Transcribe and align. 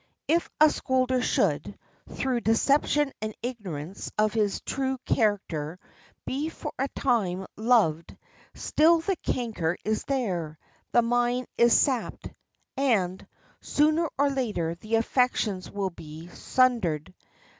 If 0.27 0.49
a 0.59 0.65
scolder 0.65 1.21
should, 1.21 1.77
through 2.09 2.39
deception 2.41 3.13
and 3.21 3.35
ignorance 3.43 4.11
of 4.17 4.33
his 4.33 4.59
true 4.61 4.97
character, 5.05 5.77
be 6.25 6.49
for 6.49 6.73
a 6.79 6.87
time 6.87 7.45
loved, 7.55 8.17
still 8.55 9.01
the 9.01 9.15
canker 9.17 9.77
is 9.85 10.05
there, 10.05 10.57
the 10.91 11.03
mine 11.03 11.45
is 11.55 11.79
sapped, 11.79 12.31
and, 12.75 13.23
sooner 13.59 14.09
or 14.17 14.31
later, 14.31 14.73
the 14.73 14.95
affections 14.95 15.69
will 15.69 15.91
be 15.91 16.29
sundered. 16.29 17.13